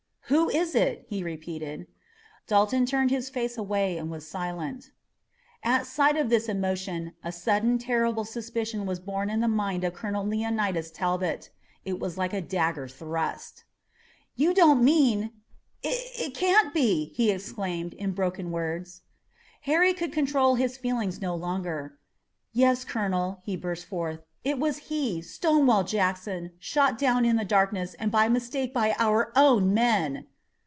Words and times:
"Who 0.31 0.45
was 0.45 0.75
it?" 0.75 1.03
he 1.09 1.23
repeated. 1.25 1.87
Dalton 2.47 2.85
turned 2.85 3.09
his 3.11 3.27
face 3.29 3.57
away, 3.57 3.97
and 3.97 4.09
was 4.09 4.25
silent. 4.25 4.91
At 5.61 5.85
sight 5.85 6.15
of 6.15 6.29
this 6.29 6.47
emotion, 6.47 7.11
a 7.21 7.33
sudden, 7.33 7.77
terrible 7.77 8.23
suspicion 8.23 8.85
was 8.85 9.01
born 9.01 9.29
in 9.29 9.41
the 9.41 9.49
mind 9.49 9.83
of 9.83 9.93
Colonel 9.93 10.25
Leonidas 10.25 10.89
Talbot. 10.89 11.49
It 11.83 11.99
was 11.99 12.17
like 12.17 12.31
a 12.31 12.39
dagger 12.39 12.87
thrust. 12.87 13.65
"You 14.37 14.53
don't 14.53 14.81
mean 14.85 15.31
it 15.83 16.33
can't 16.33 16.73
be" 16.73 17.07
he 17.15 17.29
exclaimed, 17.29 17.93
in 17.95 18.13
broken 18.13 18.51
words. 18.51 19.01
Harry 19.63 19.93
could 19.93 20.13
control 20.13 20.55
his 20.55 20.77
feelings 20.77 21.19
no 21.21 21.35
longer. 21.35 21.97
"Yes, 22.53 22.85
Colonel," 22.85 23.41
he 23.43 23.57
burst 23.57 23.85
forth. 23.85 24.21
"It 24.43 24.57
was 24.57 24.77
he, 24.89 25.21
Stonewall 25.21 25.83
Jackson, 25.83 26.53
shot 26.57 26.97
down 26.97 27.25
in 27.25 27.35
the 27.35 27.45
darkness 27.45 27.93
and 27.93 28.11
by 28.11 28.27
mistake 28.27 28.73
by 28.73 28.95
our 28.97 29.31
own 29.35 29.71
men!" 29.71 30.25